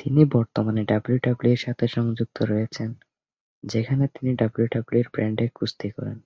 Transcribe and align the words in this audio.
তিনি 0.00 0.22
বর্তমানে 0.32 0.82
ডাব্লিউডাব্লিউইর 0.84 1.64
সাথে 1.66 1.84
সংযুক্ত 1.88 2.36
রয়েছেন, 2.42 2.90
যেখানে 3.64 4.04
তিনি 4.08 4.30
ডাব্লিউডাব্লিউই 4.36 5.04
র 5.04 5.08
ব্র্যান্ডে 5.12 5.46
কুস্তি 5.54 5.88
করেন। 5.90 6.18